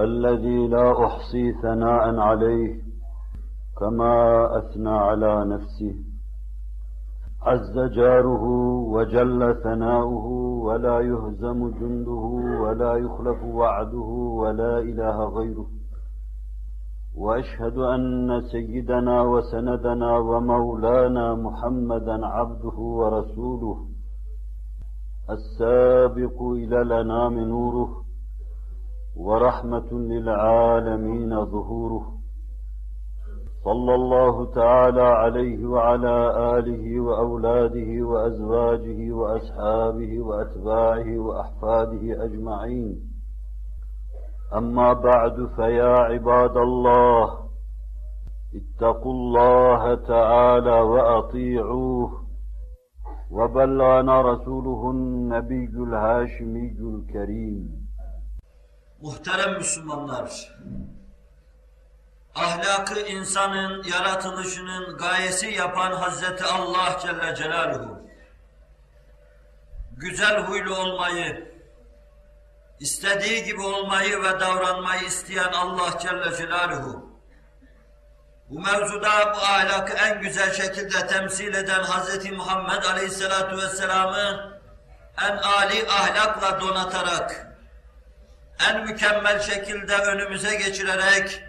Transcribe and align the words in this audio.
الذي 0.00 0.68
لا 0.68 1.06
أحصي 1.06 1.52
ثناء 1.52 2.18
عليه 2.18 2.80
كما 3.78 4.14
أثنى 4.58 4.90
على 4.90 5.44
نفسه. 5.44 5.94
عز 7.42 7.78
جاره 7.78 8.44
وجل 8.94 9.54
ثناؤه 9.62 10.26
ولا 10.66 11.00
يهزم 11.00 11.68
جنده 11.68 12.24
ولا 12.62 12.96
يخلف 12.96 13.44
وعده 13.44 14.10
ولا 14.42 14.78
إله 14.78 15.24
غيره. 15.24 15.66
وأشهد 17.16 17.78
أن 17.78 18.40
سيدنا 18.52 19.22
وسندنا 19.22 20.18
ومولانا 20.18 21.34
محمدا 21.34 22.26
عبده 22.26 22.78
ورسوله 22.78 23.78
السابق 25.30 26.42
إلى 26.42 26.82
الأنام 26.82 27.38
نوره. 27.38 28.09
ورحمة 29.16 29.92
للعالمين 29.92 31.44
ظهوره. 31.44 32.12
صلى 33.64 33.94
الله 33.94 34.44
تعالى 34.54 35.00
عليه 35.00 35.66
وعلى 35.66 36.16
آله 36.58 37.00
وأولاده 37.00 38.06
وأزواجه 38.06 39.12
وأصحابه 39.12 40.20
وأتباعه 40.20 41.18
وأحفاده 41.18 42.24
أجمعين. 42.24 43.00
أما 44.56 44.92
بعد 44.92 45.46
فيا 45.56 45.98
عباد 45.98 46.56
الله 46.56 47.38
اتقوا 48.54 49.12
الله 49.12 49.94
تعالى 49.94 50.80
وأطيعوه. 50.80 52.10
وبلغنا 53.30 54.20
رسوله 54.20 54.90
النبي 54.90 55.64
الهاشمي 55.64 56.76
الكريم. 56.80 57.79
Muhterem 59.00 59.54
Müslümanlar, 59.54 60.56
ahlakı 62.34 63.00
insanın 63.00 63.82
yaratılışının 63.82 64.96
gayesi 64.96 65.46
yapan 65.46 65.92
Hazreti 65.92 66.44
Allah 66.44 66.98
Celle 67.02 67.34
Celaluhu, 67.34 67.98
güzel 69.92 70.40
huylu 70.42 70.76
olmayı, 70.76 71.54
istediği 72.80 73.44
gibi 73.44 73.62
olmayı 73.62 74.22
ve 74.22 74.40
davranmayı 74.40 75.02
isteyen 75.02 75.52
Allah 75.52 75.98
Celle 75.98 76.36
Celaluhu, 76.36 77.10
bu 78.50 78.60
mevzuda 78.60 79.34
bu 79.34 79.38
ahlakı 79.38 79.92
en 79.92 80.20
güzel 80.20 80.52
şekilde 80.52 81.06
temsil 81.06 81.54
eden 81.54 81.82
Hz. 81.82 82.30
Muhammed 82.32 82.84
Aleyhisselatü 82.84 83.56
Vesselam'ı 83.56 84.60
en 85.22 85.36
âli 85.36 85.88
ahlakla 85.88 86.60
donatarak, 86.60 87.49
en 88.68 88.84
mükemmel 88.84 89.40
şekilde 89.40 89.96
önümüze 89.96 90.54
geçirerek, 90.54 91.42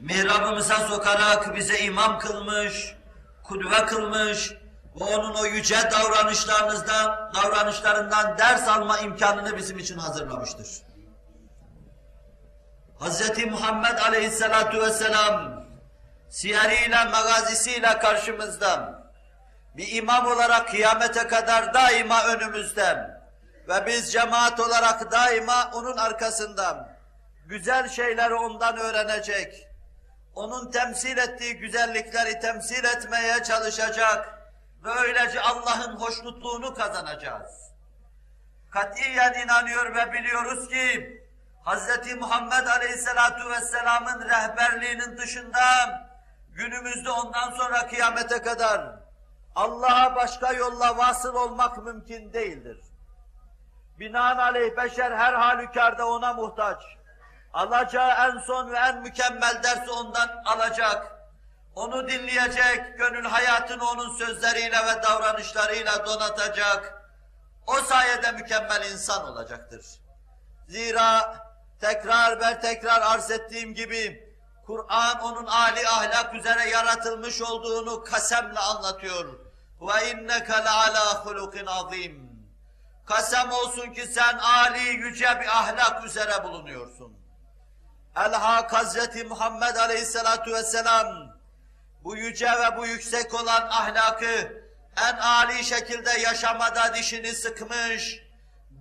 mihrabımıza 0.00 0.74
sokarak 0.74 1.56
bize 1.56 1.78
imam 1.78 2.18
kılmış, 2.18 2.94
kudve 3.42 3.86
kılmış 3.86 4.52
ve 5.00 5.04
onun 5.04 5.34
o 5.34 5.46
yüce 5.46 5.76
davranışlarınızdan, 5.90 7.32
davranışlarından 7.34 8.38
ders 8.38 8.68
alma 8.68 8.98
imkanını 8.98 9.56
bizim 9.56 9.78
için 9.78 9.98
hazırlamıştır. 9.98 10.66
Hz. 13.00 13.44
Muhammed 13.50 13.98
Aleyhisselatu 13.98 14.80
Vesselam 14.82 15.64
siyeriyle, 16.28 17.04
magazisiyle 17.04 17.98
karşımızda 17.98 19.00
bir 19.76 19.96
imam 19.96 20.26
olarak 20.26 20.68
kıyamete 20.68 21.26
kadar 21.26 21.74
daima 21.74 22.24
önümüzde 22.24 23.19
ve 23.70 23.86
biz 23.86 24.12
cemaat 24.12 24.60
olarak 24.60 25.12
daima 25.12 25.70
onun 25.74 25.96
arkasından 25.96 26.88
güzel 27.46 27.88
şeyleri 27.88 28.34
ondan 28.34 28.76
öğrenecek, 28.76 29.68
onun 30.34 30.70
temsil 30.70 31.18
ettiği 31.18 31.56
güzellikleri 31.56 32.40
temsil 32.40 32.84
etmeye 32.84 33.42
çalışacak 33.42 34.40
ve 34.84 34.90
öylece 34.90 35.40
Allah'ın 35.40 35.96
hoşnutluğunu 35.96 36.74
kazanacağız. 36.74 37.70
Katiyen 38.70 39.32
inanıyor 39.32 39.94
ve 39.94 40.12
biliyoruz 40.12 40.68
ki 40.68 41.16
Hz. 41.66 42.14
Muhammed 42.14 42.66
Aleyhisselatu 42.66 43.50
Vesselam'ın 43.50 44.28
rehberliğinin 44.28 45.16
dışında 45.16 45.60
günümüzde 46.48 47.10
ondan 47.10 47.50
sonra 47.50 47.86
kıyamete 47.86 48.42
kadar 48.42 49.00
Allah'a 49.54 50.16
başka 50.16 50.52
yolla 50.52 50.98
vasıl 50.98 51.34
olmak 51.34 51.84
mümkün 51.84 52.32
değildir. 52.32 52.89
Binaenaleyh 54.00 54.76
beşer 54.76 55.12
her 55.12 55.32
halükarda 55.32 56.06
ona 56.06 56.32
muhtaç. 56.32 56.82
Alacağı 57.52 58.10
en 58.10 58.38
son 58.38 58.72
ve 58.72 58.76
en 58.76 59.02
mükemmel 59.02 59.62
dersi 59.62 59.90
ondan 59.90 60.42
alacak. 60.44 61.12
Onu 61.74 62.08
dinleyecek, 62.08 62.98
gönül 62.98 63.24
hayatını 63.24 63.90
onun 63.90 64.16
sözleriyle 64.16 64.76
ve 64.76 65.02
davranışlarıyla 65.02 66.06
donatacak. 66.06 67.02
O 67.66 67.74
sayede 67.74 68.32
mükemmel 68.32 68.90
insan 68.92 69.24
olacaktır. 69.28 69.86
Zira 70.68 71.36
tekrar 71.80 72.40
ve 72.40 72.60
tekrar 72.60 73.02
arz 73.02 73.30
ettiğim 73.30 73.74
gibi 73.74 74.34
Kur'an 74.66 75.20
onun 75.20 75.46
âli 75.46 75.88
ahlak 75.88 76.34
üzere 76.34 76.68
yaratılmış 76.68 77.42
olduğunu 77.42 78.04
kasemle 78.04 78.58
anlatıyor. 78.58 79.40
Ve 79.80 80.10
inneke 80.10 80.52
le'alâ 80.52 81.24
hulukin 81.24 81.66
azîm. 81.66 82.29
Kasem 83.10 83.52
olsun 83.52 83.92
ki 83.92 84.06
sen 84.06 84.38
âli 84.38 84.80
yüce 84.80 85.40
bir 85.40 85.46
ahlak 85.46 86.04
üzere 86.04 86.44
bulunuyorsun. 86.44 87.12
Elhak 88.16 88.72
Hazreti 88.72 89.24
Muhammed 89.24 89.76
Aleyhisselatu 89.76 90.52
Vesselam 90.52 91.06
bu 92.04 92.16
yüce 92.16 92.46
ve 92.46 92.76
bu 92.76 92.86
yüksek 92.86 93.34
olan 93.34 93.68
ahlakı 93.70 94.62
en 94.96 95.16
âli 95.16 95.64
şekilde 95.64 96.10
yaşamada 96.10 96.94
dişini 96.94 97.34
sıkmış, 97.34 98.22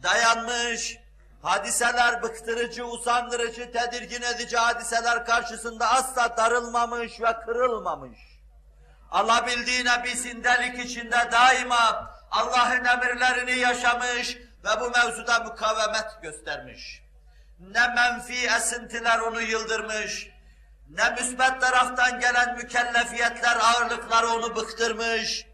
dayanmış, 0.03 0.97
hadiseler 1.41 2.23
bıktırıcı, 2.23 2.85
usandırıcı, 2.85 3.71
tedirgin 3.71 4.21
edici 4.21 4.57
hadiseler 4.57 5.25
karşısında 5.25 5.89
asla 5.89 6.37
darılmamış 6.37 7.21
ve 7.21 7.33
kırılmamış. 7.45 8.19
Alabildiğine 9.11 10.03
bir 10.03 10.15
sindelik 10.15 10.85
içinde 10.85 11.31
daima 11.31 12.18
Allah'ın 12.31 12.85
emirlerini 12.85 13.59
yaşamış 13.59 14.37
ve 14.37 14.81
bu 14.81 14.89
mevzuda 14.89 15.39
mukavemet 15.39 16.21
göstermiş. 16.21 17.01
Ne 17.59 17.87
menfi 17.87 18.47
esintiler 18.47 19.19
onu 19.19 19.41
yıldırmış, 19.41 20.29
ne 20.89 21.09
müsbet 21.09 21.61
taraftan 21.61 22.19
gelen 22.19 22.55
mükellefiyetler, 22.55 23.57
ağırlıklar 23.61 24.23
onu 24.23 24.55
bıktırmış, 24.55 25.45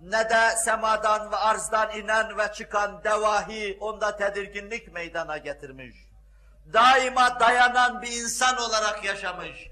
ne 0.00 0.30
de 0.30 0.56
semadan 0.56 1.32
ve 1.32 1.36
arzdan 1.36 1.90
inen 1.90 2.38
ve 2.38 2.52
çıkan 2.52 3.04
devahi 3.04 3.78
onda 3.80 4.16
tedirginlik 4.16 4.92
meydana 4.92 5.38
getirmiş. 5.38 5.96
Daima 6.72 7.40
dayanan 7.40 8.02
bir 8.02 8.12
insan 8.12 8.56
olarak 8.56 9.04
yaşamış, 9.04 9.66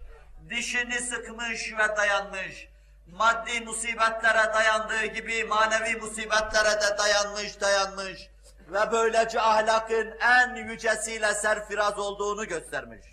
dişini 0.51 1.01
sıkmış 1.01 1.73
ve 1.79 1.97
dayanmış, 1.97 2.69
maddi 3.13 3.61
musibetlere 3.61 4.55
dayandığı 4.55 5.07
gibi 5.07 5.45
manevi 5.45 5.97
musibetlere 5.97 6.81
de 6.81 6.99
dayanmış, 6.99 7.61
dayanmış 7.61 8.31
ve 8.69 8.93
böylece 8.93 9.41
ahlakın 9.41 10.19
en 10.21 10.55
yücesiyle 10.55 11.35
serfiraz 11.35 11.99
olduğunu 11.99 12.45
göstermiş. 12.45 13.07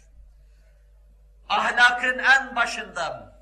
Ahlakın 1.49 2.19
en 2.19 2.55
başından 2.55 3.33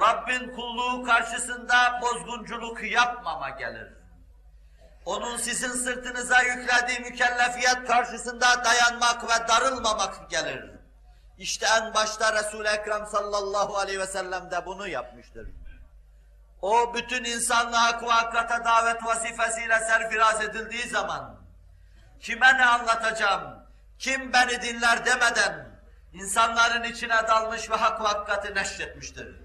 Rabbin 0.00 0.54
kulluğu 0.54 1.04
karşısında 1.04 2.00
bozgunculuk 2.02 2.82
yapmama 2.82 3.50
gelir. 3.50 3.92
Onun 5.06 5.36
sizin 5.36 5.72
sırtınıza 5.72 6.42
yüklediği 6.42 7.00
mükellefiyet 7.00 7.86
karşısında 7.86 8.64
dayanmak 8.64 9.24
ve 9.24 9.48
darılmamak 9.48 10.30
gelir. 10.30 10.70
İşte 11.38 11.66
en 11.66 11.94
başta 11.94 12.32
Resul-i 12.34 12.68
Ekrem 12.68 13.06
sallallahu 13.06 13.76
aleyhi 13.76 14.00
ve 14.00 14.06
sellem 14.06 14.50
de 14.50 14.66
bunu 14.66 14.88
yapmıştır. 14.88 15.48
O 16.62 16.94
bütün 16.94 17.24
insanlığa 17.24 18.02
hakikate 18.02 18.64
davet 18.64 19.04
vazifesiyle 19.04 19.78
serfiraz 19.78 20.40
edildiği 20.40 20.88
zaman 20.88 21.36
kime 22.20 22.58
ne 22.58 22.64
anlatacağım, 22.64 23.66
kim 23.98 24.32
beni 24.32 24.62
dinler 24.62 25.06
demeden 25.06 25.68
insanların 26.12 26.82
içine 26.82 27.28
dalmış 27.28 27.70
ve 27.70 27.74
hak 27.74 28.00
ve 28.00 28.04
hakikati 28.04 28.54
neşretmiştir. 28.54 29.36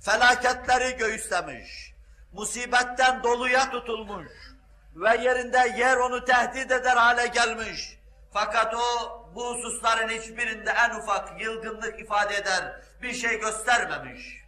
Felaketleri 0.00 0.96
göğüslemiş, 0.96 1.94
musibetten 2.32 3.22
doluya 3.22 3.70
tutulmuş 3.70 4.32
ve 4.94 5.16
yerinde 5.16 5.74
yer 5.76 5.96
onu 5.96 6.24
tehdit 6.24 6.70
eder 6.70 6.96
hale 6.96 7.26
gelmiş. 7.26 7.98
Fakat 8.32 8.74
o 8.74 8.80
bu 9.34 9.54
hususların 9.54 10.08
hiçbirinde 10.08 10.70
en 10.70 10.90
ufak 10.90 11.40
yılgınlık 11.40 12.00
ifade 12.00 12.36
eder 12.36 12.80
bir 13.02 13.12
şey 13.12 13.40
göstermemiş. 13.40 14.43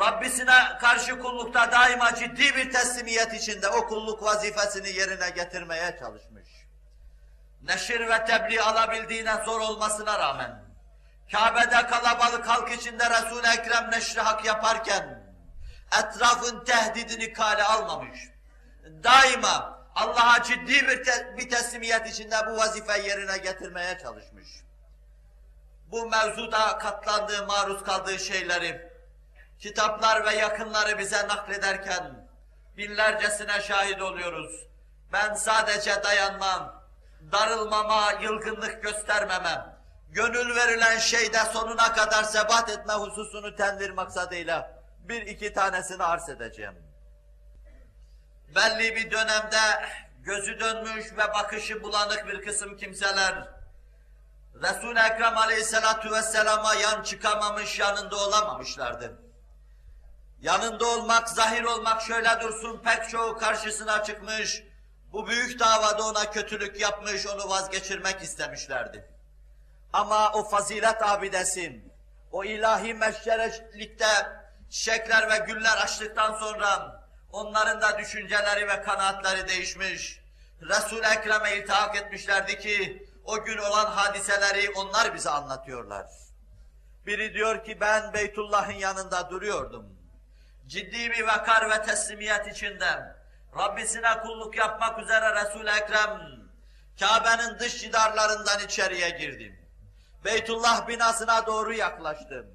Rabbisine 0.00 0.78
karşı 0.80 1.18
kullukta 1.18 1.72
daima 1.72 2.14
ciddi 2.14 2.56
bir 2.56 2.72
teslimiyet 2.72 3.34
içinde 3.34 3.68
o 3.68 3.86
kulluk 3.86 4.22
vazifesini 4.22 4.88
yerine 4.88 5.30
getirmeye 5.30 5.96
çalışmış. 6.00 6.48
Neşir 7.62 8.08
ve 8.08 8.24
tebliğ 8.24 8.62
alabildiğine 8.62 9.44
zor 9.44 9.60
olmasına 9.60 10.18
rağmen, 10.18 10.64
Kabe'de 11.32 11.86
kalabalık 11.86 12.48
halk 12.48 12.72
içinde 12.72 13.10
Resul-i 13.10 13.48
Ekrem 13.48 13.90
neşri 13.90 14.20
hak 14.20 14.44
yaparken, 14.44 15.22
etrafın 15.98 16.64
tehdidini 16.64 17.32
kale 17.32 17.64
almamış. 17.64 18.20
Daima 19.04 19.82
Allah'a 19.94 20.42
ciddi 20.42 20.88
bir, 20.88 21.04
te 21.04 21.34
bir 21.38 21.50
teslimiyet 21.50 22.06
içinde 22.06 22.36
bu 22.46 22.56
vazifeyi 22.56 23.08
yerine 23.08 23.38
getirmeye 23.38 23.98
çalışmış. 23.98 24.48
Bu 25.86 26.10
mevzuda 26.10 26.78
katlandığı, 26.78 27.46
maruz 27.46 27.82
kaldığı 27.82 28.18
şeyleri, 28.18 28.91
kitaplar 29.62 30.24
ve 30.24 30.34
yakınları 30.34 30.98
bize 30.98 31.28
naklederken 31.28 32.28
binlercesine 32.76 33.60
şahit 33.60 34.02
oluyoruz. 34.02 34.66
Ben 35.12 35.34
sadece 35.34 36.02
dayanmam, 36.02 36.82
darılmama, 37.32 38.12
yılgınlık 38.22 38.82
göstermemem, 38.82 39.78
gönül 40.10 40.56
verilen 40.56 40.98
şeyde 40.98 41.38
sonuna 41.38 41.92
kadar 41.94 42.24
sebat 42.24 42.70
etme 42.70 42.92
hususunu 42.92 43.56
tendir 43.56 43.90
maksadıyla 43.90 44.82
bir 44.98 45.22
iki 45.22 45.52
tanesini 45.52 46.04
arz 46.04 46.28
edeceğim. 46.28 46.74
Belli 48.54 48.96
bir 48.96 49.10
dönemde 49.10 49.86
gözü 50.22 50.60
dönmüş 50.60 51.12
ve 51.12 51.34
bakışı 51.34 51.82
bulanık 51.82 52.26
bir 52.26 52.42
kısım 52.42 52.76
kimseler, 52.76 53.48
Resul-i 54.54 54.98
Ekrem 54.98 55.36
aleyhissalatu 55.36 56.10
vesselama 56.10 56.74
yan 56.74 57.02
çıkamamış, 57.02 57.78
yanında 57.78 58.16
olamamışlardı. 58.16 59.31
Yanında 60.42 60.86
olmak, 60.86 61.28
zahir 61.28 61.64
olmak 61.64 62.02
şöyle 62.02 62.40
dursun, 62.40 62.80
pek 62.84 63.08
çoğu 63.08 63.38
karşısına 63.38 64.04
çıkmış, 64.04 64.62
bu 65.12 65.26
büyük 65.26 65.60
davada 65.60 66.06
ona 66.06 66.30
kötülük 66.30 66.80
yapmış, 66.80 67.26
onu 67.26 67.48
vazgeçirmek 67.48 68.22
istemişlerdi. 68.22 69.08
Ama 69.92 70.32
o 70.32 70.48
fazilet 70.48 71.02
abidesi, 71.02 71.82
o 72.32 72.44
ilahi 72.44 72.94
meşgerelikte 72.94 74.06
çiçekler 74.70 75.30
ve 75.30 75.44
güller 75.46 75.76
açtıktan 75.76 76.38
sonra 76.38 77.00
onların 77.32 77.80
da 77.80 77.98
düşünceleri 77.98 78.68
ve 78.68 78.82
kanaatleri 78.82 79.48
değişmiş. 79.48 80.20
Resul-i 80.62 81.06
Ekrem'e 81.06 81.56
iltihak 81.56 81.96
etmişlerdi 81.96 82.58
ki 82.58 83.06
o 83.24 83.44
gün 83.44 83.58
olan 83.58 83.86
hadiseleri 83.86 84.70
onlar 84.70 85.14
bize 85.14 85.30
anlatıyorlar. 85.30 86.06
Biri 87.06 87.34
diyor 87.34 87.64
ki 87.64 87.80
ben 87.80 88.12
Beytullah'ın 88.12 88.72
yanında 88.72 89.30
duruyordum. 89.30 89.91
Ciddi 90.72 91.10
bir 91.10 91.22
vakar 91.22 91.70
ve 91.70 91.82
teslimiyet 91.82 92.46
içinde 92.46 93.16
Rabbisine 93.58 94.20
kulluk 94.22 94.56
yapmak 94.56 94.98
üzere 94.98 95.34
Resul-i 95.34 95.70
Ekrem 95.70 96.20
Kabe'nin 97.00 97.58
dış 97.58 97.80
cidarlarından 97.80 98.60
içeriye 98.64 99.10
girdim. 99.10 99.68
Beytullah 100.24 100.88
binasına 100.88 101.46
doğru 101.46 101.74
yaklaştım. 101.74 102.46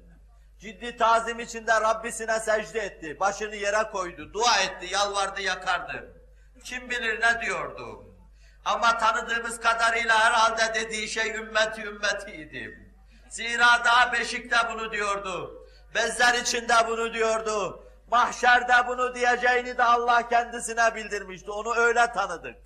Ciddi 0.60 0.96
tazim 0.96 1.40
içinde 1.40 1.80
Rabbisine 1.80 2.40
secde 2.40 2.80
etti. 2.80 3.20
Başını 3.20 3.56
yere 3.56 3.82
koydu, 3.82 4.32
dua 4.32 4.60
etti, 4.60 4.94
yalvardı, 4.94 5.40
yakardı. 5.40 6.22
Kim 6.64 6.90
bilir 6.90 7.20
ne 7.20 7.42
diyordu. 7.42 8.14
Ama 8.64 8.98
tanıdığımız 8.98 9.60
kadarıyla 9.60 10.24
herhalde 10.24 10.74
dediği 10.74 11.08
şey 11.08 11.30
ümmeti 11.30 11.82
ümmetiydi. 11.82 12.92
Zira 13.28 13.84
daha 13.84 14.12
Beşik'te 14.12 14.56
bunu 14.72 14.92
diyordu. 14.92 15.66
Bezler 15.94 16.34
içinde 16.34 16.74
bunu 16.88 17.14
diyordu. 17.14 17.84
Mahşerde 18.10 18.88
bunu 18.88 19.14
diyeceğini 19.14 19.78
de 19.78 19.84
Allah 19.84 20.28
kendisine 20.28 20.94
bildirmişti. 20.94 21.50
Onu 21.50 21.74
öyle 21.74 22.12
tanıdık. 22.12 22.56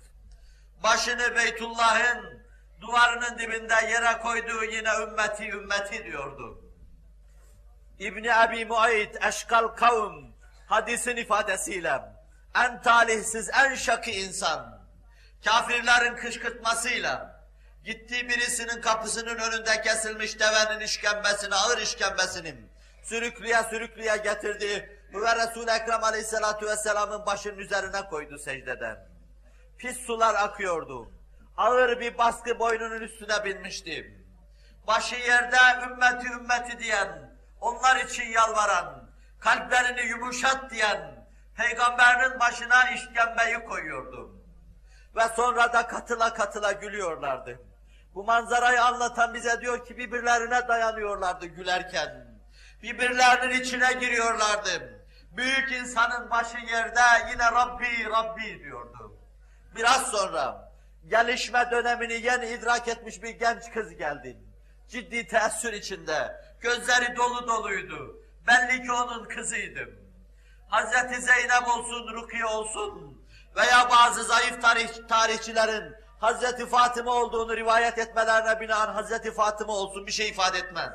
Başını 0.83 1.35
Beytullah'ın 1.35 2.43
duvarının 2.81 3.37
dibinde 3.37 3.73
yere 3.91 4.17
koyduğu 4.17 4.63
yine 4.63 4.89
ümmeti 5.01 5.49
ümmeti 5.49 6.05
diyordu. 6.05 6.61
İbni 7.99 8.35
Abi 8.35 8.65
Muayit 8.65 9.23
Eşkal 9.25 9.67
Kavm 9.67 10.33
hadisin 10.67 11.15
ifadesiyle 11.15 12.01
en 12.55 12.81
talihsiz, 12.81 13.49
en 13.49 13.75
şakı 13.75 14.11
insan, 14.11 14.81
kafirlerin 15.45 16.15
kışkırtmasıyla 16.15 17.43
gittiği 17.85 18.29
birisinin 18.29 18.81
kapısının 18.81 19.37
önünde 19.37 19.81
kesilmiş 19.81 20.39
devenin 20.39 20.79
işkembesini, 20.79 21.55
ağır 21.55 21.77
işkembesini 21.77 22.55
sürüklüye 23.03 23.63
sürüklüye 23.69 24.17
getirdi 24.17 24.99
ve 25.21 25.35
Resul-i 25.35 25.71
Ekrem 25.71 26.03
Aleyhisselatü 26.03 26.65
Vesselam'ın 26.65 27.25
başının 27.25 27.57
üzerine 27.57 28.01
koydu 28.09 28.37
secdeden. 28.37 29.07
Pis 29.77 29.97
sular 29.97 30.35
akıyordu. 30.35 31.11
Ağır 31.57 31.99
bir 31.99 32.17
baskı 32.17 32.59
boynunun 32.59 33.01
üstüne 33.01 33.45
binmişti. 33.45 34.23
Başı 34.87 35.15
yerde 35.15 35.57
ümmeti 35.85 36.27
ümmeti 36.27 36.79
diyen, 36.79 37.37
onlar 37.61 38.05
için 38.05 38.23
yalvaran, 38.23 39.09
kalplerini 39.39 40.01
yumuşat 40.01 40.71
diyen, 40.71 41.27
peygamberin 41.57 42.39
başına 42.39 42.89
işkembeyi 42.89 43.65
koyuyordu. 43.65 44.43
Ve 45.15 45.27
sonra 45.35 45.73
da 45.73 45.87
katıla 45.87 46.33
katıla 46.33 46.71
gülüyorlardı. 46.71 47.59
Bu 48.15 48.23
manzarayı 48.23 48.83
anlatan 48.83 49.33
bize 49.33 49.61
diyor 49.61 49.85
ki 49.85 49.97
birbirlerine 49.97 50.67
dayanıyorlardı 50.67 51.45
gülerken. 51.45 52.27
Birbirlerinin 52.83 53.61
içine 53.61 53.93
giriyorlardı. 53.93 55.02
Büyük 55.37 55.71
insanın 55.71 56.29
başı 56.29 56.57
yerde 56.57 56.99
yine 57.31 57.51
Rabbi, 57.51 58.05
Rabbi 58.05 58.59
diyordu. 58.63 59.17
Biraz 59.75 60.11
sonra 60.11 60.71
gelişme 61.07 61.71
dönemini 61.71 62.13
yeni 62.13 62.47
idrak 62.47 62.87
etmiş 62.87 63.23
bir 63.23 63.29
genç 63.29 63.71
kız 63.73 63.95
geldi. 63.95 64.37
Ciddi 64.89 65.27
teessür 65.27 65.73
içinde, 65.73 66.41
gözleri 66.61 67.15
dolu 67.15 67.47
doluydu. 67.47 68.19
Belli 68.47 68.83
ki 68.83 68.91
onun 68.91 69.25
kızıydım. 69.25 69.89
Hazreti 70.69 71.21
Zeynep 71.21 71.67
olsun, 71.67 72.13
Rukiye 72.13 72.45
olsun 72.45 73.23
veya 73.55 73.89
bazı 73.89 74.23
zayıf 74.23 74.61
tarih, 74.61 75.07
tarihçilerin 75.07 75.95
Hazreti 76.19 76.65
Fatıma 76.65 77.11
olduğunu 77.11 77.57
rivayet 77.57 77.97
etmelerine 77.97 78.59
binaen 78.59 78.93
Hazreti 78.93 79.33
Fatıma 79.33 79.73
olsun 79.73 80.07
bir 80.07 80.11
şey 80.11 80.29
ifade 80.29 80.57
etmez. 80.57 80.93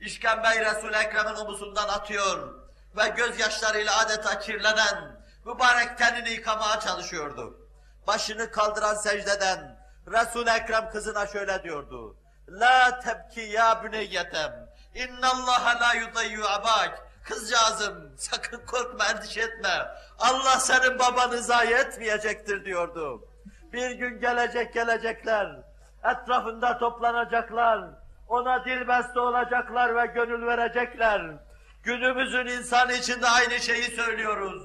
İşkembeyi 0.00 0.60
Resul-i 0.60 0.96
Ekrem'in 0.96 1.34
omuzundan 1.34 1.88
atıyor 1.88 2.57
ve 2.98 3.08
gözyaşlarıyla 3.08 3.98
adeta 3.98 4.38
kirlenen 4.38 5.18
mübarek 5.44 5.98
tenini 5.98 6.30
yıkamaya 6.30 6.80
çalışıyordu. 6.80 7.68
Başını 8.06 8.50
kaldıran 8.50 8.94
secdeden 8.94 9.78
Resul-i 10.12 10.50
Ekrem 10.50 10.90
kızına 10.90 11.26
şöyle 11.26 11.62
diyordu. 11.62 12.16
La 12.48 13.00
tebki 13.00 13.40
ya 13.40 13.84
büneyyetem. 13.84 14.68
İnnallaha 14.94 15.80
la 15.80 15.94
yudayyu 15.94 16.44
abak. 16.48 17.08
Kızcağızım 17.24 18.14
sakın 18.18 18.66
korkma 18.66 19.06
endişe 19.06 19.40
etme. 19.40 19.88
Allah 20.18 20.58
senin 20.58 20.98
babanı 20.98 21.38
zayi 21.38 21.74
etmeyecektir 21.74 22.64
diyordu. 22.64 23.28
Bir 23.72 23.90
gün 23.90 24.20
gelecek 24.20 24.74
gelecekler. 24.74 25.56
Etrafında 26.04 26.78
toplanacaklar. 26.78 27.84
Ona 28.28 28.64
dilbeste 28.64 29.20
olacaklar 29.20 29.96
ve 29.96 30.06
gönül 30.06 30.46
verecekler. 30.46 31.38
Günümüzün 31.82 32.46
insanı 32.46 32.92
için 32.92 33.22
de 33.22 33.28
aynı 33.28 33.60
şeyi 33.60 33.84
söylüyoruz. 33.84 34.62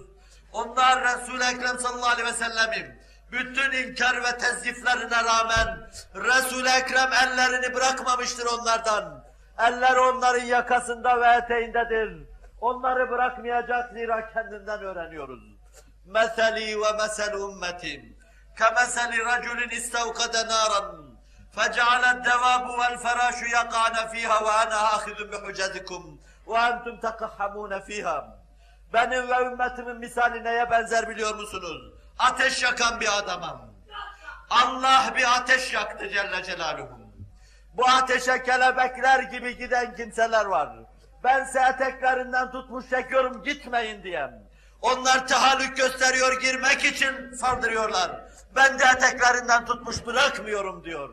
Onlar 0.54 1.04
Resul-i 1.04 1.44
Ekrem 1.44 1.80
sallallahu 1.80 2.10
aleyhi 2.10 2.28
ve 2.28 2.34
sellem'im. 2.34 3.00
Bütün 3.32 3.72
inkar 3.72 4.24
ve 4.24 4.38
tezgiflerine 4.38 5.24
rağmen 5.24 5.90
Resul-i 6.16 6.70
Ekrem 6.70 7.14
ellerini 7.14 7.74
bırakmamıştır 7.74 8.46
onlardan. 8.46 9.24
Eller 9.60 9.96
onların 9.96 10.46
yakasında 10.46 11.22
ve 11.22 11.28
eteğindedir. 11.28 12.28
Onları 12.62 13.10
bırakmayacak 13.10 13.94
zira 13.94 14.34
kendinden 14.34 14.80
öğreniyoruz. 14.80 15.44
Meseli 16.06 16.82
ve 16.82 16.92
mesel 16.92 17.34
ümmetim. 17.34 18.18
Kemeseli 18.58 19.26
raculin 19.26 19.70
istevkade 19.70 20.48
naran. 20.48 21.14
Fecealet 21.56 22.26
devabu 22.26 22.78
vel 22.78 22.98
ferâşu 22.98 23.46
yakâne 23.46 24.10
fîhâ 24.12 24.46
ve 24.46 24.52
ana 24.52 24.78
âhidun 24.78 25.32
bihucedikum. 25.32 26.22
وأنتم 26.47 26.97
تقحمون 27.01 27.81
فيها 27.81 28.39
benim 28.93 29.29
ve 29.29 29.43
ümmetimin 29.43 29.97
misali 29.97 30.45
neye 30.45 30.71
benzer 30.71 31.09
biliyor 31.09 31.35
musunuz? 31.35 31.93
Ateş 32.19 32.63
yakan 32.63 33.01
bir 33.01 33.19
adamım. 33.19 33.61
Allah 34.51 35.15
bir 35.17 35.37
ateş 35.37 35.75
yaktı 35.75 36.09
Celle 36.09 36.43
Celaluhu. 36.43 36.99
Bu 37.75 37.89
ateşe 37.89 38.43
kelebekler 38.43 39.23
gibi 39.23 39.59
giden 39.59 39.97
kimseler 39.97 40.45
var. 40.45 40.77
Ben 41.25 41.45
size 41.45 41.61
eteklerinden 41.61 42.53
tutmuş 42.53 42.91
çekiyorum 42.91 43.43
gitmeyin 43.43 44.03
diyem. 44.03 44.43
Onlar 44.83 45.29
tahallük 45.29 45.77
gösteriyor 45.77 46.41
girmek 46.41 46.85
için 46.85 47.33
saldırıyorlar. 47.33 48.11
Ben 48.57 48.79
de 48.79 48.85
eteklerinden 48.85 49.67
tutmuş 49.67 50.07
bırakmıyorum 50.07 50.85
diyor. 50.85 51.11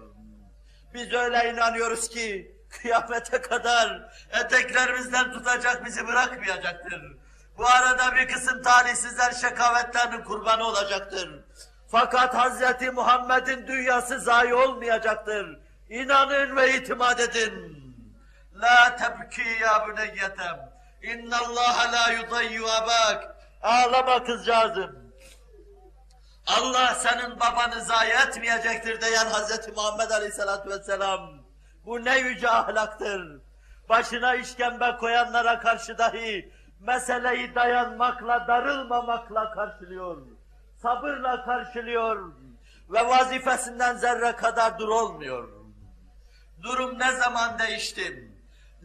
Biz 0.93 1.13
öyle 1.13 1.53
inanıyoruz 1.53 2.09
ki 2.09 2.55
kıyamete 2.70 3.40
kadar 3.40 4.12
eteklerimizden 4.40 5.32
tutacak 5.32 5.84
bizi 5.84 6.06
bırakmayacaktır. 6.06 7.16
Bu 7.58 7.66
arada 7.66 8.16
bir 8.16 8.28
kısım 8.28 8.62
talihsizler 8.62 9.32
şekavetlerinin 9.32 10.24
kurbanı 10.24 10.64
olacaktır. 10.64 11.44
Fakat 11.90 12.34
Hazreti 12.34 12.90
Muhammed'in 12.90 13.66
dünyası 13.66 14.20
zayi 14.20 14.54
olmayacaktır. 14.54 15.58
İnanın 15.90 16.56
ve 16.56 16.76
itimat 16.76 17.20
edin. 17.20 17.80
La 18.54 18.96
tebki 18.96 19.62
ya 19.62 19.88
büneyyetem. 19.88 20.70
İnna 21.02 21.38
Allah 21.38 21.92
la 21.92 22.12
yudayyu 22.12 22.66
abak. 22.70 23.36
Ağlama 23.62 24.24
kızcağızım. 24.24 25.12
Allah 26.46 26.94
senin 26.94 27.40
babanı 27.40 27.84
zayi 27.84 28.12
etmeyecektir 28.12 29.00
diyen 29.00 29.26
Hazreti 29.26 29.72
Muhammed 29.72 30.10
Aleyhisselatü 30.10 30.70
Vesselam. 30.70 31.39
Bu 31.87 32.04
ne 32.04 32.18
yüce 32.18 32.50
ahlaktır. 32.50 33.40
Başına 33.88 34.34
işkembe 34.34 34.96
koyanlara 34.96 35.60
karşı 35.60 35.99
dahi 35.99 36.52
meseleyi 36.80 37.54
dayanmakla, 37.54 38.46
darılmamakla 38.49 39.50
karşılıyor. 39.50 40.16
Sabırla 40.82 41.44
karşılıyor 41.44 42.32
ve 42.90 43.08
vazifesinden 43.08 43.96
zerre 43.96 44.37
kadar 44.37 44.78
dur 44.78 44.88
olmuyor. 44.88 45.49
Durum 46.62 46.99
ne 46.99 47.12
zaman 47.12 47.58
değişti? 47.58 48.30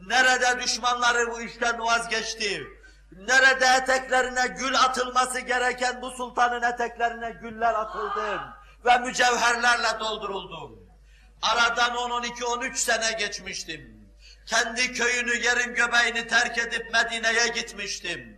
Nerede 0.08 0.64
düşmanları 0.64 1.32
bu 1.32 1.42
işten 1.42 1.80
vazgeçti? 1.80 2.68
Nerede 3.12 3.66
eteklerine 3.66 4.48
gül 4.48 4.80
atılması 4.80 5.40
gereken 5.40 6.02
bu 6.02 6.12
sultanın 6.12 6.62
eteklerine 6.62 7.32
güller 7.32 7.74
atıldı 7.74 8.40
ve 8.86 8.98
mücevherlerle 8.98 10.00
dolduruldu. 10.00 10.85
Aradan 11.52 11.96
10, 11.96 12.10
12, 12.10 12.46
13 12.46 12.78
sene 12.78 13.12
geçmiştim. 13.12 14.10
Kendi 14.46 14.94
köyünü, 14.94 15.36
yerin 15.36 15.76
göbeğini 15.76 16.28
terk 16.28 16.58
edip 16.58 16.94
Medine'ye 16.94 17.48
gitmiştim. 17.48 18.38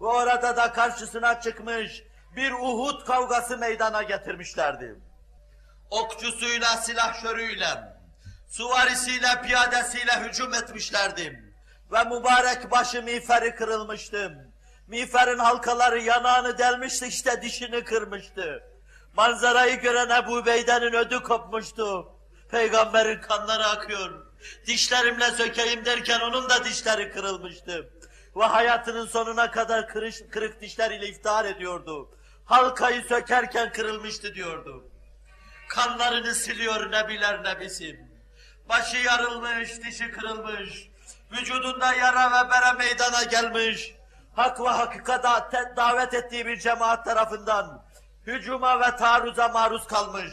Ve 0.00 0.06
orada 0.06 0.56
da 0.56 0.72
karşısına 0.72 1.40
çıkmış 1.40 2.02
bir 2.36 2.52
Uhud 2.52 3.06
kavgası 3.06 3.58
meydana 3.58 4.02
getirmişlerdi. 4.02 4.94
Okçusuyla, 5.90 6.68
silahşörüyle, 6.68 7.68
suvarisiyle, 8.48 9.42
piyadesiyle 9.42 10.12
hücum 10.20 10.54
etmişlerdi. 10.54 11.54
Ve 11.92 12.04
mübarek 12.04 12.70
başı 12.70 13.02
miğferi 13.02 13.54
kırılmıştı. 13.54 14.52
Miğferin 14.86 15.38
halkaları 15.38 16.02
yanağını 16.02 16.58
delmişti, 16.58 17.06
işte 17.06 17.42
dişini 17.42 17.84
kırmıştı. 17.84 18.62
Manzarayı 19.16 19.80
gören 19.80 20.22
Ebu 20.22 20.46
Beyden'in 20.46 20.92
ödü 20.92 21.22
kopmuştu. 21.22 22.15
Peygamberin 22.50 23.20
kanları 23.20 23.66
akıyor. 23.66 24.26
Dişlerimle 24.66 25.30
sökeyim 25.30 25.84
derken 25.84 26.20
onun 26.20 26.48
da 26.48 26.64
dişleri 26.64 27.12
kırılmıştı. 27.12 27.90
Ve 28.36 28.44
hayatının 28.44 29.06
sonuna 29.06 29.50
kadar 29.50 29.88
kırış, 29.88 30.22
kırık 30.30 30.60
dişleriyle 30.60 31.08
iftihar 31.08 31.44
ediyordu. 31.44 32.10
Halkayı 32.44 33.02
sökerken 33.02 33.72
kırılmıştı 33.72 34.34
diyordu. 34.34 34.84
Kanlarını 35.68 36.34
siliyor 36.34 36.92
nebiler 36.92 37.44
nebisim. 37.44 38.10
Başı 38.68 38.96
yarılmış, 38.96 39.82
dişi 39.82 40.10
kırılmış. 40.10 40.88
Vücudunda 41.32 41.94
yara 41.94 42.30
ve 42.30 42.50
bere 42.50 42.72
meydana 42.72 43.22
gelmiş. 43.22 43.94
Hak 44.36 44.60
ve 44.60 44.68
hakikata 44.68 45.50
davet 45.76 46.14
ettiği 46.14 46.46
bir 46.46 46.56
cemaat 46.56 47.04
tarafından 47.04 47.84
hücuma 48.26 48.80
ve 48.80 48.96
taarruza 48.96 49.48
maruz 49.48 49.86
kalmış. 49.86 50.32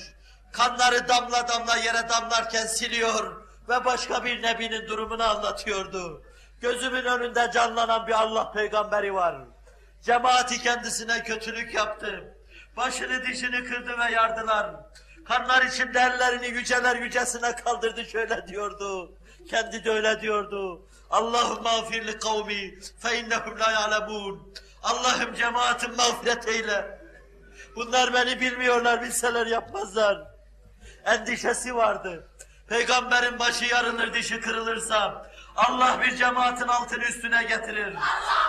Kanları 0.54 1.08
damla 1.08 1.48
damla 1.48 1.78
yere 1.78 2.10
damlarken 2.10 2.66
siliyor 2.66 3.42
ve 3.70 3.86
başka 3.86 4.26
bir 4.26 4.42
nebinin 4.42 4.88
durumunu 4.88 5.24
anlatıyordu. 5.24 6.24
Gözümün 6.62 7.06
önünde 7.06 7.52
canlanan 7.54 8.08
bir 8.08 8.14
Allah 8.14 8.52
peygamberi 8.52 9.14
var. 9.14 9.36
Cemaati 10.02 10.62
kendisine 10.62 11.24
kötülük 11.24 11.74
yaptı. 11.74 12.38
Başını 12.78 13.26
dişini 13.26 13.64
kırdı 13.64 14.00
ve 14.00 14.12
yardılar. 14.12 14.76
Kanlar 15.26 15.66
içinde 15.66 16.00
ellerini 16.00 16.48
yüceler 16.48 16.96
yücesine 16.96 17.56
kaldırdı 17.56 18.06
şöyle 18.06 18.48
diyordu. 18.48 19.12
Kendi 19.50 19.84
de 19.84 19.92
öyle 19.92 20.22
diyordu. 20.22 20.88
Allahümme 21.10 21.70
afirli 21.70 22.20
kavmi 22.20 22.80
fe 23.00 23.20
innehum 23.20 23.60
la 23.60 23.72
ya'lemun. 23.72 24.54
Allah'ım 24.84 25.36
cemaatim 25.36 25.96
mağfiret 25.96 26.48
eyle. 26.48 27.00
Bunlar 27.76 28.14
beni 28.14 28.42
bilmiyorlar, 28.42 29.02
bilseler 29.02 29.46
yapmazlar. 29.46 30.33
Endişesi 31.06 31.76
vardı. 31.76 32.28
Peygamberin 32.68 33.40
başı 33.40 33.66
yarılır, 33.66 34.14
dişi 34.14 34.42
kırılırsa 34.42 35.26
Allah 35.56 35.98
bir 36.02 36.16
cemaatin 36.16 36.68
altını 36.68 37.04
üstüne 37.04 37.44
getirir. 37.44 37.96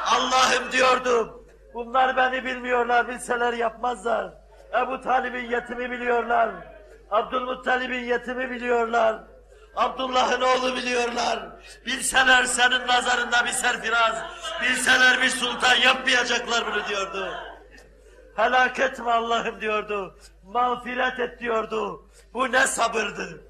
Allah'ım 0.06 0.73
diyordum. 0.73 1.44
Bunlar 1.75 2.16
beni 2.16 2.44
bilmiyorlar, 2.44 3.08
bilseler 3.08 3.52
yapmazlar. 3.52 4.32
Ebu 4.78 5.00
Talib'in 5.00 5.50
yetimi 5.50 5.90
biliyorlar. 5.90 6.50
Abdülmuttalib'in 7.11 8.04
yetimi 8.04 8.50
biliyorlar. 8.50 9.16
Abdullah'ın 9.76 10.40
oğlu 10.40 10.76
biliyorlar. 10.76 11.40
Bilseler 11.87 12.44
senin 12.44 12.87
nazarında 12.87 13.44
bir 13.44 13.50
serfiraz, 13.50 14.23
bilseler 14.62 15.23
bir 15.23 15.28
sultan 15.28 15.75
yapmayacaklar 15.75 16.66
bunu 16.66 16.88
diyordu. 16.88 17.34
Helak 18.37 18.80
etme 18.80 19.11
Allah'ım 19.12 19.61
diyordu. 19.61 20.18
Mağfiret 20.44 21.20
et 21.20 21.40
diyordu. 21.40 22.06
Bu 22.35 22.53
ne 22.53 22.67
sabırdı. 22.67 23.43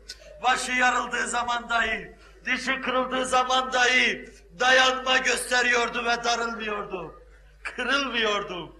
Başı 0.42 0.72
yarıldığı 0.72 1.28
zaman 1.28 1.68
dahi, 1.68 2.12
dişi 2.44 2.80
kırıldığı 2.80 3.26
zaman 3.26 3.72
dahi 3.72 4.30
dayanma 4.60 5.18
gösteriyordu 5.18 6.04
ve 6.04 6.24
darılmıyordu. 6.24 7.14
Kırılmıyordu. 7.62 8.76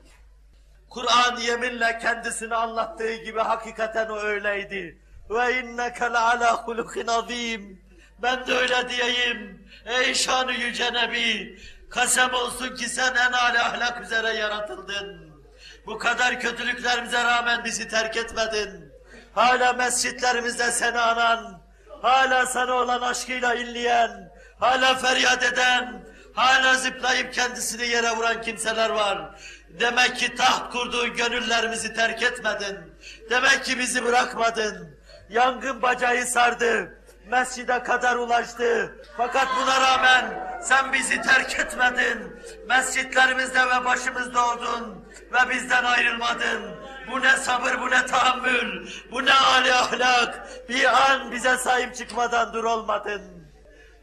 Kur'an 0.91 1.37
yeminle 1.37 1.99
kendisini 1.99 2.55
anlattığı 2.55 3.15
gibi 3.15 3.41
hakikaten 3.41 4.09
o 4.09 4.19
öyleydi. 4.19 4.99
Ve 5.31 5.61
inneke 5.61 6.07
ala 6.07 6.57
hulukin 6.57 7.07
azim. 7.07 7.81
Ben 8.23 8.47
de 8.47 8.55
öyle 8.55 8.89
diyeyim. 8.89 9.69
Ey 9.87 10.15
şanı 10.15 10.53
yüce 10.53 10.93
Nebi. 10.93 11.59
Kasem 11.91 12.35
olsun 12.35 12.75
ki 12.77 12.89
sen 12.89 13.15
en 13.15 13.33
âli 13.33 13.59
ahlak 13.59 14.03
üzere 14.03 14.29
yaratıldın. 14.29 15.35
Bu 15.87 15.99
kadar 15.99 16.41
kötülüklerimize 16.41 17.25
rağmen 17.25 17.65
bizi 17.65 17.89
terk 17.89 18.17
etmedin. 18.17 18.84
Hala 19.35 19.73
mescitlerimizde 19.73 20.71
seni 20.71 20.99
anan, 20.99 21.61
hala 22.03 22.47
sana 22.47 22.73
olan 22.73 23.01
aşkıyla 23.01 23.55
inleyen, 23.55 24.33
hala 24.61 24.95
feryat 24.95 25.43
eden, 25.43 26.03
hala 26.35 26.75
zıplayıp 26.75 27.33
kendisini 27.33 27.87
yere 27.87 28.11
vuran 28.11 28.43
kimseler 28.43 28.91
var. 28.91 29.19
Demek 29.81 30.17
ki 30.17 30.35
taht 30.35 30.73
kurduğun 30.73 31.17
gönüllerimizi 31.17 31.95
terk 31.95 32.23
etmedin. 32.23 32.79
Demek 33.31 33.65
ki 33.65 33.79
bizi 33.79 34.05
bırakmadın. 34.05 34.99
Yangın 35.31 35.83
bacağı 35.83 36.27
sardı. 36.27 36.99
Mescide 37.27 37.83
kadar 37.83 38.17
ulaştı. 38.17 38.95
Fakat 39.17 39.49
buna 39.63 39.81
rağmen 39.81 40.25
sen 40.63 40.93
bizi 40.93 41.23
terk 41.23 41.61
etmedin. 41.61 42.37
Mescitlerimizde 42.69 43.61
ve 43.61 43.85
başımızda 43.85 44.47
oldun 44.47 45.09
ve 45.33 45.51
bizden 45.51 45.85
ayrılmadın. 45.85 46.84
Bu 47.11 47.23
ne 47.23 47.37
sabır, 47.37 47.81
bu 47.81 47.91
ne 47.91 48.07
tahammül, 48.07 48.91
bu 49.11 49.25
ne 49.25 49.35
âli 49.35 49.75
ahlak. 49.75 50.49
Bir 50.69 50.85
an 50.85 51.33
bize 51.33 51.59
sahip 51.59 51.97
çıkmadan 51.97 52.53
dur 52.53 52.65
olmadın. 52.65 53.23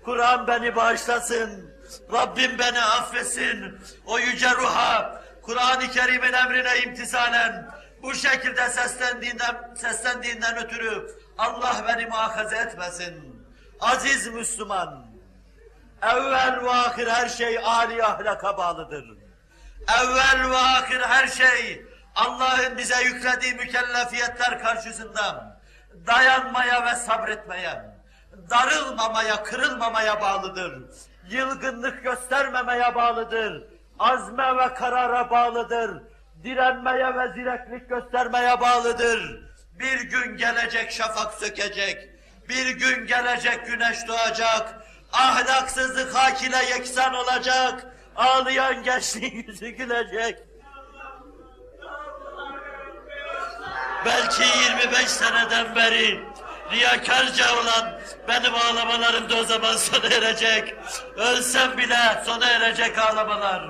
Kur'an 0.06 0.48
beni 0.48 0.76
bağışlasın. 0.76 1.72
Rabbim 2.14 2.60
beni 2.60 2.82
affetsin. 2.82 3.80
O 4.06 4.20
yüce 4.20 4.52
ruha, 4.52 5.22
Kur'an-ı 5.42 5.92
Kerim'in 5.92 6.34
emrine 6.34 6.78
imtisalen 6.78 7.72
bu 8.04 8.14
şekilde 8.14 8.70
seslendiğinden, 8.70 9.74
seslendiğinden 9.76 10.58
ötürü 10.58 11.08
Allah 11.38 11.86
beni 11.88 12.06
muhakaze 12.06 12.58
etmesin. 12.58 13.46
Aziz 13.80 14.28
Müslüman, 14.28 15.06
evvel 16.02 16.64
ve 16.64 16.70
ahir 16.70 17.08
her 17.08 17.30
şey 17.30 17.60
âli 17.64 18.04
ahlaka 18.04 18.58
bağlıdır. 18.58 19.06
Evvel 20.02 20.50
ve 20.52 20.58
ahir 20.58 21.00
her 21.02 21.28
şey 21.28 21.86
Allah'ın 22.16 22.78
bize 22.78 23.04
yüklediği 23.04 23.54
mükellefiyetler 23.54 24.64
karşısında 24.64 25.58
dayanmaya 26.08 26.86
ve 26.86 26.96
sabretmeye, 26.96 27.82
darılmamaya, 28.50 29.44
kırılmamaya 29.44 30.22
bağlıdır. 30.22 30.82
Yılgınlık 31.30 32.04
göstermemeye 32.04 32.96
bağlıdır. 32.96 33.64
Azme 34.00 34.58
ve 34.58 34.74
karara 34.74 35.30
bağlıdır. 35.30 36.04
Direnmeye 36.44 37.16
ve 37.16 37.34
zireklik 37.34 37.90
göstermeye 37.90 38.62
bağlıdır. 38.62 39.42
Bir 39.80 40.02
gün 40.02 40.38
gelecek 40.38 40.92
şafak 40.92 41.34
sökecek. 41.34 42.10
Bir 42.50 42.70
gün 42.70 43.08
gelecek 43.08 43.68
güneş 43.68 44.08
doğacak. 44.08 44.84
Ahlaksızlık 45.14 46.16
hak 46.16 46.44
ile 46.44 46.64
yeksan 46.66 47.14
olacak. 47.14 47.86
Ağlayan 48.16 48.84
gençliğin 48.84 49.44
yüzü 49.48 49.70
gülecek. 49.70 50.51
Belki 54.06 54.44
25 54.44 55.08
seneden 55.08 55.76
beri 55.76 56.24
riyakarca 56.72 57.62
olan 57.62 58.00
benim 58.28 58.56
ağlamalarım 58.56 59.30
da 59.30 59.36
o 59.36 59.44
zaman 59.44 59.76
sona 59.76 60.08
erecek. 60.08 60.76
Ölsem 61.16 61.78
bile 61.78 62.24
sona 62.26 62.50
erecek 62.50 62.98
ağlamalar. 62.98 63.70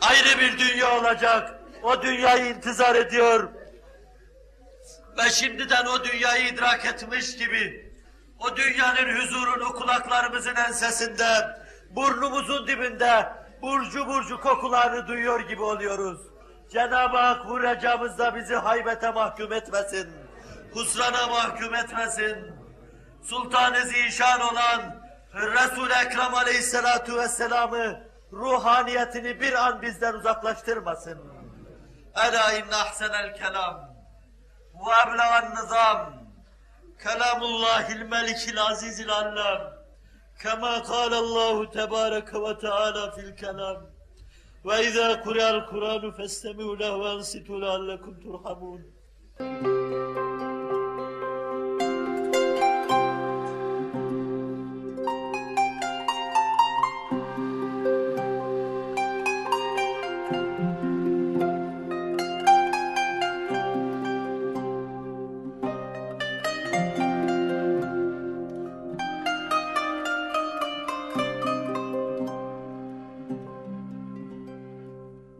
Ayrı 0.00 0.38
bir 0.40 0.58
dünya 0.58 0.98
olacak. 0.98 1.60
O 1.82 2.02
dünyayı 2.02 2.46
intizar 2.46 2.94
ediyor. 2.94 3.48
Ve 5.18 5.30
şimdiden 5.30 5.86
o 5.86 6.04
dünyayı 6.04 6.48
idrak 6.48 6.84
etmiş 6.84 7.36
gibi 7.36 7.92
o 8.38 8.56
dünyanın 8.56 9.20
huzurunu 9.20 9.72
kulaklarımızın 9.72 10.54
ensesinde, 10.54 11.26
burnumuzun 11.90 12.66
dibinde 12.66 13.28
burcu 13.62 14.06
burcu 14.06 14.40
kokularını 14.40 15.06
duyuyor 15.06 15.40
gibi 15.40 15.62
oluyoruz. 15.62 16.35
Cenab-ı 16.72 17.16
Hak 17.16 17.48
bu 17.48 17.62
recamızda 17.62 18.34
bizi 18.34 18.54
haybete 18.54 19.10
mahkum 19.10 19.52
etmesin. 19.52 20.10
Husrana 20.74 21.26
mahkum 21.26 21.74
etmesin. 21.74 22.54
Sultan-ı 23.22 23.86
Zişan 23.86 24.40
olan 24.40 25.02
Resul-i 25.34 25.92
Ekrem 25.92 26.34
Aleyhisselatu 26.34 27.16
Vesselam'ı 27.16 28.00
ruhaniyetini 28.32 29.40
bir 29.40 29.66
an 29.66 29.82
bizden 29.82 30.14
uzaklaştırmasın. 30.14 31.18
Ela 32.14 32.52
inne 32.52 32.76
ahsenel 32.76 33.36
kelam 33.36 33.96
ve 34.74 35.10
eblegan 35.10 35.54
nizam 35.54 36.14
kelamullahil 37.02 38.02
melikil 38.02 38.62
azizil 38.62 39.10
allam 39.10 39.72
kema 40.42 40.82
kâlallahu 40.82 41.70
tebâreke 41.70 42.42
ve 42.42 42.58
teâlâ 42.58 43.10
fil 43.10 43.36
kelam 43.36 43.76
وإذا 44.66 45.08
قرأ 45.26 45.50
القرآن 45.50 46.10
فاستمعوا 46.10 46.76
له 46.76 46.96
وأنصتوا 46.96 47.58
لعلكم 47.58 48.12
ترحمون. 48.24 48.80